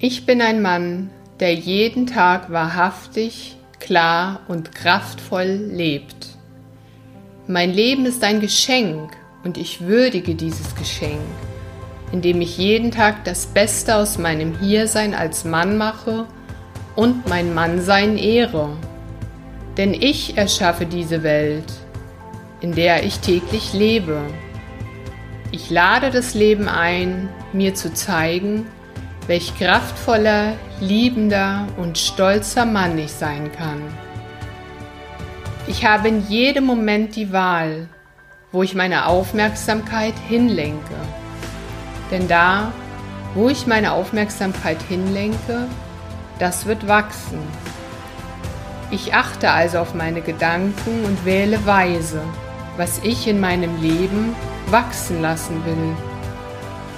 Ich 0.00 0.26
bin 0.26 0.40
ein 0.40 0.62
Mann, 0.62 1.10
der 1.40 1.54
jeden 1.54 2.06
Tag 2.06 2.52
wahrhaftig, 2.52 3.56
klar 3.80 4.42
und 4.46 4.72
kraftvoll 4.72 5.48
lebt. 5.72 6.28
Mein 7.48 7.72
Leben 7.72 8.06
ist 8.06 8.22
ein 8.22 8.38
Geschenk 8.38 9.10
und 9.42 9.58
ich 9.58 9.80
würdige 9.80 10.36
dieses 10.36 10.76
Geschenk, 10.76 11.18
indem 12.12 12.40
ich 12.40 12.58
jeden 12.58 12.92
Tag 12.92 13.24
das 13.24 13.46
Beste 13.46 13.96
aus 13.96 14.18
meinem 14.18 14.56
Hiersein 14.60 15.14
als 15.14 15.44
Mann 15.44 15.76
mache 15.76 16.26
und 16.94 17.26
mein 17.28 17.52
Mannsein 17.52 18.18
ehre. 18.18 18.76
Denn 19.76 19.94
ich 19.94 20.36
erschaffe 20.36 20.86
diese 20.86 21.24
Welt, 21.24 21.72
in 22.60 22.72
der 22.72 23.02
ich 23.02 23.18
täglich 23.18 23.72
lebe. 23.72 24.20
Ich 25.50 25.70
lade 25.70 26.12
das 26.12 26.34
Leben 26.34 26.68
ein, 26.68 27.28
mir 27.52 27.74
zu 27.74 27.92
zeigen, 27.92 28.64
welch 29.28 29.56
kraftvoller, 29.58 30.54
liebender 30.80 31.66
und 31.76 31.98
stolzer 31.98 32.64
Mann 32.64 32.98
ich 32.98 33.12
sein 33.12 33.52
kann. 33.52 33.82
Ich 35.66 35.84
habe 35.84 36.08
in 36.08 36.26
jedem 36.28 36.64
Moment 36.64 37.14
die 37.14 37.30
Wahl, 37.30 37.88
wo 38.52 38.62
ich 38.62 38.74
meine 38.74 39.06
Aufmerksamkeit 39.06 40.14
hinlenke. 40.28 40.94
Denn 42.10 42.26
da, 42.26 42.72
wo 43.34 43.50
ich 43.50 43.66
meine 43.66 43.92
Aufmerksamkeit 43.92 44.78
hinlenke, 44.88 45.66
das 46.38 46.64
wird 46.64 46.88
wachsen. 46.88 47.38
Ich 48.90 49.12
achte 49.12 49.50
also 49.50 49.80
auf 49.80 49.92
meine 49.92 50.22
Gedanken 50.22 51.04
und 51.04 51.26
wähle 51.26 51.66
weise, 51.66 52.22
was 52.78 53.00
ich 53.04 53.28
in 53.28 53.40
meinem 53.40 53.82
Leben 53.82 54.34
wachsen 54.70 55.20
lassen 55.20 55.62
will 55.66 55.96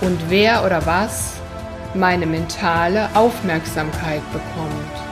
und 0.00 0.18
wer 0.28 0.64
oder 0.64 0.86
was 0.86 1.39
meine 1.94 2.26
mentale 2.26 3.08
Aufmerksamkeit 3.14 4.22
bekommt. 4.32 5.10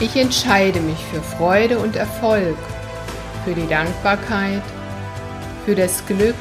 Ich 0.00 0.16
entscheide 0.16 0.80
mich 0.80 0.98
für 1.12 1.20
Freude 1.20 1.78
und 1.78 1.96
Erfolg, 1.96 2.56
für 3.44 3.52
die 3.52 3.68
Dankbarkeit, 3.68 4.62
für 5.66 5.74
das 5.74 6.04
Glück 6.06 6.34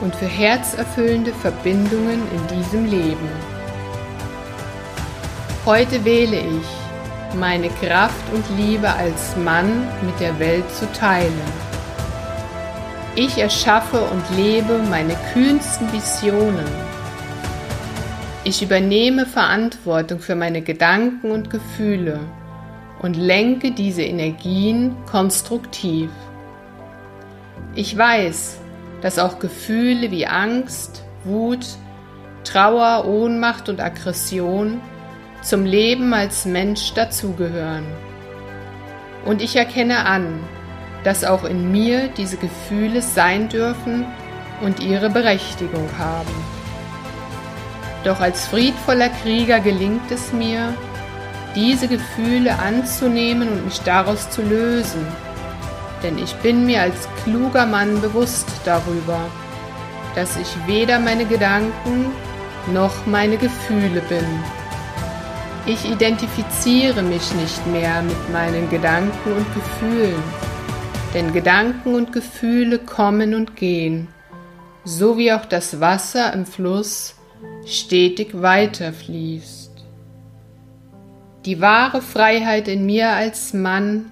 und 0.00 0.14
für 0.14 0.26
herzerfüllende 0.26 1.32
Verbindungen 1.32 2.22
in 2.32 2.56
diesem 2.56 2.84
Leben. 2.86 3.28
Heute 5.66 6.04
wähle 6.04 6.38
ich, 6.38 7.36
meine 7.36 7.70
Kraft 7.70 8.24
und 8.32 8.44
Liebe 8.56 8.88
als 8.88 9.34
Mann 9.36 9.88
mit 10.02 10.20
der 10.20 10.38
Welt 10.38 10.70
zu 10.72 10.90
teilen. 10.92 11.40
Ich 13.16 13.38
erschaffe 13.38 14.00
und 14.00 14.36
lebe 14.36 14.78
meine 14.90 15.16
kühnsten 15.32 15.92
Visionen. 15.92 16.93
Ich 18.46 18.62
übernehme 18.62 19.24
Verantwortung 19.24 20.20
für 20.20 20.34
meine 20.34 20.60
Gedanken 20.60 21.30
und 21.30 21.48
Gefühle 21.48 22.20
und 23.00 23.16
lenke 23.16 23.70
diese 23.70 24.02
Energien 24.02 24.94
konstruktiv. 25.06 26.10
Ich 27.74 27.96
weiß, 27.96 28.58
dass 29.00 29.18
auch 29.18 29.38
Gefühle 29.38 30.10
wie 30.10 30.26
Angst, 30.26 31.04
Wut, 31.24 31.66
Trauer, 32.44 33.06
Ohnmacht 33.06 33.70
und 33.70 33.80
Aggression 33.80 34.82
zum 35.40 35.64
Leben 35.64 36.12
als 36.12 36.44
Mensch 36.44 36.92
dazugehören. 36.92 37.86
Und 39.24 39.40
ich 39.40 39.56
erkenne 39.56 40.04
an, 40.04 40.38
dass 41.02 41.24
auch 41.24 41.44
in 41.44 41.72
mir 41.72 42.08
diese 42.08 42.36
Gefühle 42.36 43.00
sein 43.00 43.48
dürfen 43.48 44.04
und 44.60 44.80
ihre 44.80 45.08
Berechtigung 45.08 45.88
haben. 45.98 46.53
Doch 48.04 48.20
als 48.20 48.46
friedvoller 48.46 49.08
Krieger 49.08 49.60
gelingt 49.60 50.10
es 50.10 50.32
mir, 50.32 50.74
diese 51.54 51.88
Gefühle 51.88 52.58
anzunehmen 52.58 53.48
und 53.48 53.64
mich 53.64 53.80
daraus 53.80 54.30
zu 54.30 54.42
lösen. 54.42 55.06
Denn 56.02 56.18
ich 56.18 56.34
bin 56.36 56.66
mir 56.66 56.82
als 56.82 57.08
kluger 57.22 57.64
Mann 57.64 58.00
bewusst 58.02 58.46
darüber, 58.66 59.18
dass 60.14 60.36
ich 60.36 60.48
weder 60.66 60.98
meine 60.98 61.24
Gedanken 61.24 62.06
noch 62.72 63.06
meine 63.06 63.38
Gefühle 63.38 64.02
bin. 64.08 64.26
Ich 65.66 65.90
identifiziere 65.90 67.02
mich 67.02 67.32
nicht 67.34 67.66
mehr 67.68 68.02
mit 68.02 68.32
meinen 68.32 68.68
Gedanken 68.68 69.32
und 69.32 69.46
Gefühlen, 69.54 70.22
denn 71.14 71.32
Gedanken 71.32 71.94
und 71.94 72.12
Gefühle 72.12 72.78
kommen 72.78 73.34
und 73.34 73.56
gehen, 73.56 74.08
so 74.84 75.16
wie 75.16 75.32
auch 75.32 75.46
das 75.46 75.80
Wasser 75.80 76.34
im 76.34 76.44
Fluss 76.44 77.14
stetig 77.66 78.40
weiterfließt. 78.40 79.70
Die 81.44 81.60
wahre 81.60 82.00
Freiheit 82.00 82.68
in 82.68 82.86
mir 82.86 83.10
als 83.10 83.52
Mann 83.52 84.06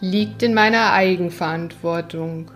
liegt 0.00 0.42
in 0.42 0.52
meiner 0.52 0.92
Eigenverantwortung, 0.92 2.50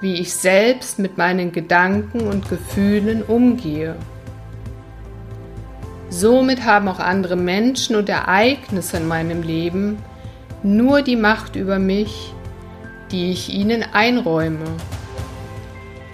wie 0.00 0.14
ich 0.14 0.32
selbst 0.32 0.98
mit 0.98 1.18
meinen 1.18 1.50
Gedanken 1.50 2.20
und 2.20 2.48
Gefühlen 2.48 3.22
umgehe. 3.22 3.96
Somit 6.08 6.64
haben 6.64 6.88
auch 6.88 7.00
andere 7.00 7.36
Menschen 7.36 7.96
und 7.96 8.08
Ereignisse 8.08 8.98
in 8.98 9.08
meinem 9.08 9.42
Leben 9.42 9.98
nur 10.62 11.02
die 11.02 11.16
Macht 11.16 11.56
über 11.56 11.78
mich, 11.78 12.32
die 13.10 13.32
ich 13.32 13.52
ihnen 13.52 13.84
einräume. 13.92 14.66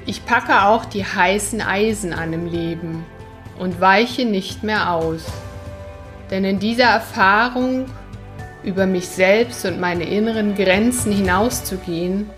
Ich 0.09 0.25
packe 0.25 0.63
auch 0.63 0.85
die 0.85 1.05
heißen 1.05 1.61
Eisen 1.61 2.13
an 2.13 2.33
im 2.33 2.47
Leben 2.47 3.05
und 3.59 3.81
weiche 3.81 4.25
nicht 4.25 4.63
mehr 4.63 4.93
aus. 4.93 5.25
Denn 6.31 6.45
in 6.45 6.61
dieser 6.61 6.85
Erfahrung, 6.85 7.87
über 8.63 8.87
mich 8.87 9.09
selbst 9.09 9.65
und 9.65 9.81
meine 9.81 10.05
inneren 10.05 10.55
Grenzen 10.55 11.11
hinauszugehen, 11.11 12.31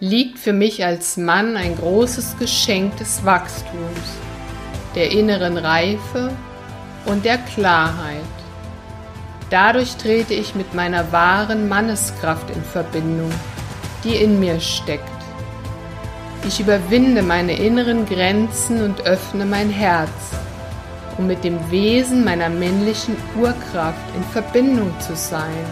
liegt 0.00 0.38
für 0.38 0.52
mich 0.52 0.84
als 0.84 1.16
Mann 1.16 1.56
ein 1.56 1.76
großes 1.76 2.38
Geschenk 2.38 2.96
des 2.96 3.24
Wachstums, 3.24 4.18
der 4.96 5.12
inneren 5.12 5.56
Reife 5.58 6.32
und 7.04 7.24
der 7.24 7.38
Klarheit. 7.38 8.20
Dadurch 9.48 9.94
trete 9.96 10.34
ich 10.34 10.56
mit 10.56 10.74
meiner 10.74 11.12
wahren 11.12 11.68
Manneskraft 11.68 12.50
in 12.50 12.64
Verbindung, 12.64 13.30
die 14.02 14.16
in 14.16 14.40
mir 14.40 14.58
steckt. 14.58 15.15
Ich 16.46 16.60
überwinde 16.60 17.22
meine 17.22 17.56
inneren 17.56 18.06
Grenzen 18.06 18.82
und 18.82 19.02
öffne 19.02 19.44
mein 19.44 19.70
Herz 19.70 20.10
um 21.18 21.26
mit 21.26 21.44
dem 21.44 21.70
Wesen 21.70 22.24
meiner 22.24 22.48
männlichen 22.48 23.16
Urkraft 23.38 24.14
in 24.14 24.22
Verbindung 24.24 24.92
zu 25.00 25.16
sein. 25.16 25.64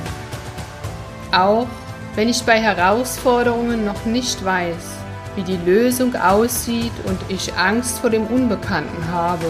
Auch 1.33 1.67
wenn 2.15 2.29
ich 2.29 2.43
bei 2.45 2.61
Herausforderungen 2.61 3.85
noch 3.85 4.05
nicht 4.05 4.45
weiß, 4.45 4.95
wie 5.37 5.43
die 5.43 5.59
Lösung 5.65 6.15
aussieht 6.15 6.93
und 7.05 7.19
ich 7.29 7.55
Angst 7.55 7.99
vor 7.99 8.11
dem 8.11 8.27
Unbekannten 8.29 9.09
habe. 9.11 9.47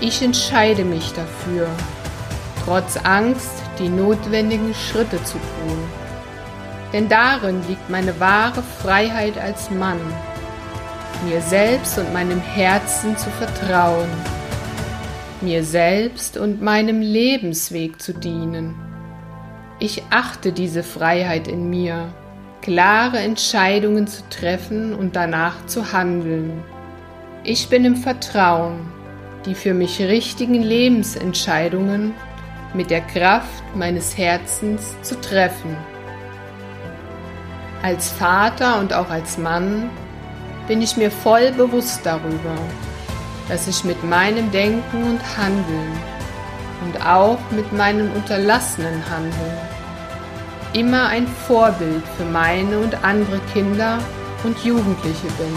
Ich 0.00 0.22
entscheide 0.22 0.84
mich 0.84 1.12
dafür, 1.12 1.66
trotz 2.64 2.98
Angst 3.04 3.50
die 3.78 3.88
notwendigen 3.88 4.74
Schritte 4.74 5.22
zu 5.24 5.34
tun. 5.34 5.99
Denn 6.92 7.08
darin 7.08 7.60
liegt 7.68 7.88
meine 7.88 8.18
wahre 8.18 8.62
Freiheit 8.82 9.38
als 9.38 9.70
Mann, 9.70 10.00
mir 11.28 11.40
selbst 11.40 11.98
und 11.98 12.12
meinem 12.12 12.40
Herzen 12.40 13.16
zu 13.16 13.30
vertrauen 13.30 14.08
mir 15.42 15.64
selbst 15.64 16.36
und 16.36 16.60
meinem 16.60 17.00
Lebensweg 17.00 18.00
zu 18.00 18.12
dienen. 18.12 18.74
Ich 19.78 20.02
achte 20.10 20.52
diese 20.52 20.82
Freiheit 20.82 21.48
in 21.48 21.70
mir, 21.70 22.12
klare 22.60 23.18
Entscheidungen 23.18 24.06
zu 24.06 24.22
treffen 24.28 24.94
und 24.94 25.16
danach 25.16 25.66
zu 25.66 25.92
handeln. 25.92 26.62
Ich 27.42 27.68
bin 27.68 27.84
im 27.86 27.96
Vertrauen, 27.96 28.80
die 29.46 29.54
für 29.54 29.72
mich 29.72 30.00
richtigen 30.00 30.62
Lebensentscheidungen 30.62 32.12
mit 32.74 32.90
der 32.90 33.00
Kraft 33.00 33.64
meines 33.74 34.18
Herzens 34.18 34.94
zu 35.02 35.18
treffen. 35.20 35.74
Als 37.82 38.10
Vater 38.10 38.78
und 38.78 38.92
auch 38.92 39.08
als 39.08 39.38
Mann 39.38 39.88
bin 40.68 40.82
ich 40.82 40.98
mir 40.98 41.10
voll 41.10 41.50
bewusst 41.52 42.00
darüber, 42.04 42.54
dass 43.48 43.66
ich 43.66 43.84
mit 43.84 44.04
meinem 44.04 44.50
Denken 44.50 45.02
und 45.04 45.20
Handeln 45.38 45.92
und 46.84 47.06
auch 47.06 47.38
mit 47.50 47.72
meinem 47.72 48.12
unterlassenen 48.12 49.02
Handeln 49.10 49.58
immer 50.74 51.08
ein 51.08 51.26
Vorbild 51.26 52.02
für 52.16 52.24
meine 52.26 52.78
und 52.78 53.02
andere 53.02 53.40
Kinder 53.52 53.98
und 54.44 54.62
Jugendliche 54.62 55.26
bin. 55.38 55.56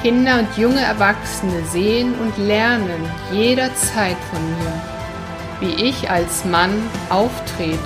Kinder 0.00 0.38
und 0.38 0.56
junge 0.56 0.80
Erwachsene 0.80 1.64
sehen 1.70 2.14
und 2.20 2.38
lernen 2.38 3.04
jederzeit 3.32 4.16
von 4.30 4.40
mir, 4.58 4.80
wie 5.60 5.88
ich 5.88 6.08
als 6.10 6.44
Mann 6.44 6.72
auftrete, 7.10 7.78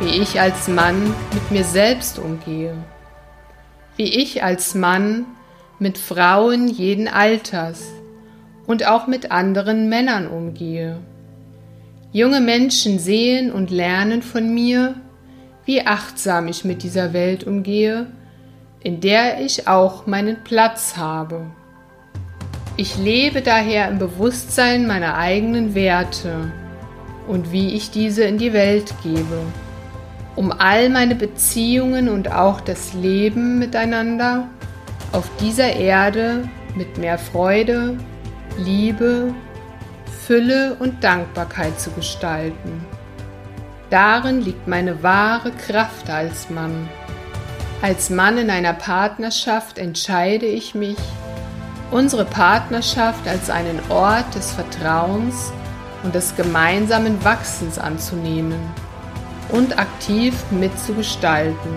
wie 0.00 0.20
ich 0.20 0.40
als 0.40 0.68
Mann 0.68 1.14
mit 1.32 1.50
mir 1.50 1.64
selbst 1.64 2.18
umgehe, 2.18 2.74
wie 3.96 4.04
ich 4.20 4.42
als 4.42 4.74
Mann 4.74 5.24
mit 5.78 5.96
Frauen 5.96 6.68
jeden 6.68 7.08
Alters 7.08 7.82
und 8.66 8.86
auch 8.86 9.06
mit 9.06 9.30
anderen 9.30 9.88
Männern 9.88 10.26
umgehe. 10.26 10.98
Junge 12.12 12.40
Menschen 12.40 12.98
sehen 12.98 13.50
und 13.50 13.70
lernen 13.70 14.22
von 14.22 14.52
mir, 14.52 14.94
wie 15.64 15.86
achtsam 15.86 16.48
ich 16.48 16.64
mit 16.64 16.82
dieser 16.82 17.12
Welt 17.12 17.44
umgehe, 17.44 18.06
in 18.80 19.00
der 19.00 19.40
ich 19.40 19.66
auch 19.66 20.06
meinen 20.06 20.44
Platz 20.44 20.96
habe. 20.96 21.46
Ich 22.76 22.98
lebe 22.98 23.40
daher 23.40 23.88
im 23.88 23.98
Bewusstsein 23.98 24.86
meiner 24.86 25.16
eigenen 25.16 25.74
Werte 25.74 26.52
und 27.26 27.50
wie 27.50 27.74
ich 27.74 27.90
diese 27.90 28.24
in 28.24 28.36
die 28.38 28.52
Welt 28.52 28.94
gebe, 29.02 29.40
um 30.36 30.52
all 30.52 30.90
meine 30.90 31.14
Beziehungen 31.14 32.08
und 32.08 32.30
auch 32.30 32.60
das 32.60 32.92
Leben 32.92 33.58
miteinander 33.58 34.48
auf 35.12 35.28
dieser 35.40 35.72
Erde 35.72 36.48
mit 36.76 36.98
mehr 36.98 37.18
Freude, 37.18 37.96
Liebe, 38.58 39.34
Fülle 40.26 40.76
und 40.78 41.02
Dankbarkeit 41.02 41.80
zu 41.80 41.90
gestalten. 41.90 42.84
Darin 43.88 44.42
liegt 44.42 44.68
meine 44.68 45.02
wahre 45.02 45.52
Kraft 45.52 46.10
als 46.10 46.50
Mann. 46.50 46.88
Als 47.80 48.10
Mann 48.10 48.36
in 48.36 48.50
einer 48.50 48.72
Partnerschaft 48.72 49.78
entscheide 49.78 50.46
ich 50.46 50.74
mich, 50.74 50.98
unsere 51.90 52.24
Partnerschaft 52.24 53.26
als 53.28 53.48
einen 53.48 53.80
Ort 53.90 54.34
des 54.34 54.52
Vertrauens 54.52 55.52
und 56.02 56.14
des 56.14 56.34
gemeinsamen 56.36 57.24
Wachsens 57.24 57.78
anzunehmen 57.78 58.56
und 59.50 59.78
aktiv 59.78 60.34
mitzugestalten. 60.50 61.72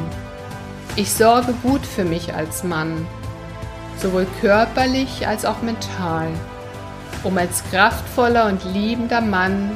Ich 0.95 1.13
sorge 1.13 1.53
gut 1.63 1.85
für 1.85 2.03
mich 2.03 2.33
als 2.33 2.63
Mann, 2.63 3.07
sowohl 3.97 4.27
körperlich 4.41 5.27
als 5.27 5.45
auch 5.45 5.61
mental, 5.61 6.27
um 7.23 7.37
als 7.37 7.63
kraftvoller 7.71 8.47
und 8.47 8.63
liebender 8.73 9.21
Mann 9.21 9.71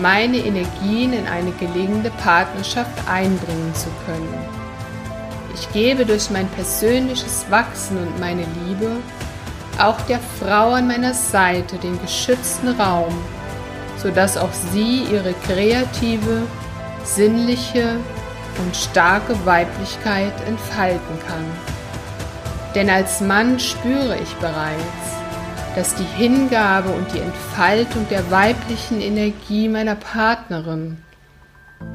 meine 0.00 0.38
Energien 0.38 1.12
in 1.12 1.26
eine 1.26 1.52
gelingende 1.52 2.10
Partnerschaft 2.22 2.92
einbringen 3.08 3.74
zu 3.74 3.88
können. 4.06 4.34
Ich 5.54 5.70
gebe 5.72 6.06
durch 6.06 6.30
mein 6.30 6.48
persönliches 6.48 7.46
Wachsen 7.50 7.98
und 7.98 8.20
meine 8.20 8.44
Liebe 8.66 8.90
auch 9.78 10.00
der 10.02 10.20
Frau 10.38 10.72
an 10.72 10.86
meiner 10.86 11.14
Seite 11.14 11.76
den 11.76 12.00
geschützten 12.00 12.68
Raum, 12.80 13.14
sodass 13.96 14.36
auch 14.36 14.52
sie 14.72 15.04
ihre 15.10 15.34
kreative, 15.46 16.42
sinnliche 17.14 17.96
und 18.58 18.76
starke 18.76 19.34
Weiblichkeit 19.44 20.32
entfalten 20.46 21.18
kann. 21.26 21.44
Denn 22.74 22.88
als 22.88 23.20
Mann 23.20 23.58
spüre 23.58 24.16
ich 24.22 24.32
bereits, 24.36 25.20
dass 25.74 25.94
die 25.94 26.04
Hingabe 26.04 26.90
und 26.90 27.12
die 27.12 27.20
Entfaltung 27.20 28.06
der 28.10 28.30
weiblichen 28.30 29.00
Energie 29.00 29.68
meiner 29.68 29.96
Partnerin 29.96 30.98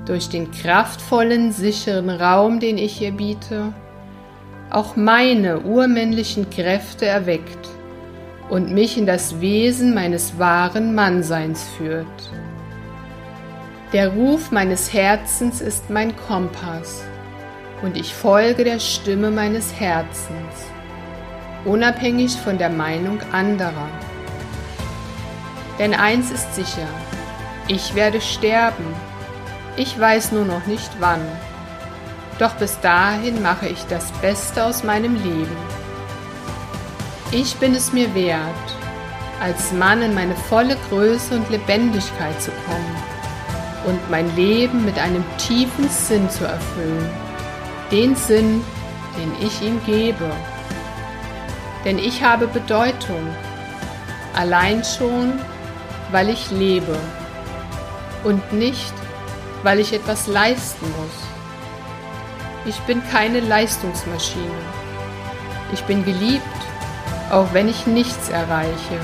durch 0.06 0.29
den 0.29 0.51
kraftvollen, 0.51 1.51
sicheren 1.51 2.09
Raum, 2.09 2.59
den 2.59 2.77
ich 2.77 3.01
ihr 3.01 3.12
biete, 3.12 3.73
auch 4.69 4.95
meine 4.95 5.62
urmännlichen 5.62 6.50
Kräfte 6.50 7.06
erweckt 7.06 7.69
und 8.50 8.73
mich 8.73 8.97
in 8.97 9.06
das 9.06 9.39
Wesen 9.41 9.94
meines 9.94 10.38
wahren 10.39 10.95
Mannseins 10.95 11.63
führt. 11.77 12.06
Der 13.95 14.09
Ruf 14.09 14.51
meines 14.51 14.92
Herzens 14.92 15.62
ist 15.62 15.89
mein 15.89 16.13
Kompass 16.27 17.01
und 17.81 17.95
ich 17.95 18.13
folge 18.13 18.65
der 18.65 18.81
Stimme 18.81 19.31
meines 19.31 19.71
Herzens, 19.80 20.65
unabhängig 21.63 22.36
von 22.36 22.57
der 22.57 22.69
Meinung 22.69 23.21
anderer. 23.31 23.88
Denn 25.80 25.94
eins 25.94 26.30
ist 26.30 26.56
sicher, 26.56 26.89
ich 27.69 27.95
werde 27.95 28.19
sterben, 28.19 28.83
ich 29.77 29.98
weiß 29.98 30.33
nur 30.33 30.44
noch 30.44 30.65
nicht 30.65 30.91
wann, 31.00 31.25
doch 32.38 32.56
bis 32.56 32.77
dahin 32.81 33.41
mache 33.41 33.69
ich 33.69 33.81
das 33.86 34.12
Beste 34.19 34.65
aus 34.65 34.83
meinem 34.83 35.15
Leben. 35.15 35.56
Ich 37.31 37.56
bin 37.56 37.74
es 37.74 37.94
mir 37.94 38.13
wert, 38.13 38.75
als 39.41 39.71
Mann 39.71 40.01
in 40.01 40.13
meine 40.13 40.36
volle 40.36 40.75
Größe 40.89 41.33
und 41.33 41.50
Lebendigkeit 41.50 42.41
zu 42.41 42.51
kommen 42.68 43.14
und 43.86 44.10
mein 44.10 44.34
Leben 44.36 44.86
mit 44.86 44.98
einem 45.00 45.24
tiefen 45.38 45.90
Sinn 45.90 46.30
zu 46.30 46.46
erfüllen. 46.46 47.10
Den 47.92 48.16
Sinn, 48.16 48.64
den 49.18 49.46
ich 49.46 49.62
ihm 49.62 49.80
gebe. 49.86 50.32
Denn 51.84 52.00
ich 52.00 52.24
habe 52.24 52.48
Bedeutung, 52.48 53.28
allein 54.36 54.84
schon, 54.84 55.40
weil 56.12 56.30
ich 56.30 56.52
lebe 56.52 56.98
und 58.24 58.54
nicht, 58.54 58.94
weil 59.64 59.80
ich 59.80 59.94
etwas 59.94 60.28
leisten 60.28 60.86
muss. 60.88 62.66
Ich 62.66 62.80
bin 62.82 63.02
keine 63.12 63.40
Leistungsmaschine. 63.40 64.62
Ich 65.72 65.84
bin 65.84 66.04
geliebt 66.04 66.42
auch 67.32 67.54
wenn 67.54 67.68
ich 67.68 67.88
nichts 67.88 68.30
erreiche. 68.30 69.00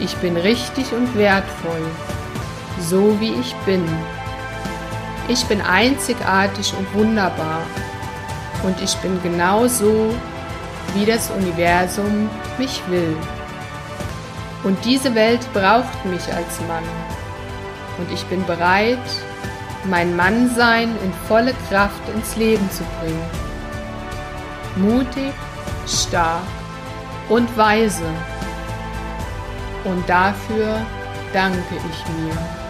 Ich 0.00 0.16
bin 0.16 0.36
richtig 0.36 0.92
und 0.92 1.16
wertvoll, 1.16 1.86
so 2.88 3.18
wie 3.20 3.32
ich 3.32 3.54
bin. 3.66 3.84
Ich 5.28 5.44
bin 5.46 5.60
einzigartig 5.60 6.74
und 6.76 6.92
wunderbar 6.94 7.62
und 8.64 8.80
ich 8.82 8.94
bin 8.96 9.20
genau 9.22 9.66
so, 9.66 10.14
wie 10.94 11.06
das 11.06 11.30
Universum 11.30 12.28
mich 12.58 12.82
will. 12.88 13.16
Und 14.64 14.84
diese 14.84 15.14
Welt 15.14 15.40
braucht 15.52 16.04
mich 16.04 16.32
als 16.32 16.60
Mann 16.68 16.84
und 17.98 18.12
ich 18.12 18.24
bin 18.26 18.44
bereit, 18.46 18.98
mein 19.84 20.14
Mannsein 20.14 20.90
in 21.04 21.12
volle 21.26 21.54
Kraft 21.68 22.08
ins 22.14 22.36
Leben 22.36 22.68
zu 22.70 22.84
bringen. 23.00 23.24
Mutig, 24.76 25.32
stark 25.86 26.42
und 27.28 27.56
weise. 27.56 28.04
Und 29.84 30.08
dafür 30.08 30.76
danke 31.32 31.74
ich 31.74 32.06
mir. 32.22 32.61